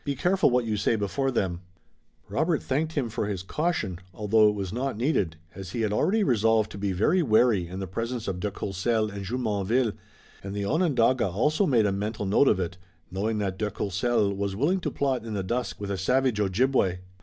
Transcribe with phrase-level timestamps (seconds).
[0.03, 1.61] Be careful what you say before them."
[2.27, 6.23] Robert thanked him for his caution, although it was not needed, as he had already
[6.23, 9.91] resolved to be very wary in the presence of de Courcelles and Jumonville,
[10.41, 12.77] and the Onondaga also made a mental note of it,
[13.11, 17.01] knowing that de Courcelles was willing to plot in the dusk with a savage Ojibway.